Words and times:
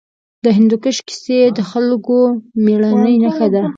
د 0.43 0.45
هندوکش 0.57 0.97
کیسې 1.07 1.39
د 1.57 1.59
خلکو 1.71 2.19
د 2.31 2.33
مېړانې 2.65 3.15
نښه 3.23 3.47
ده. 3.53 3.63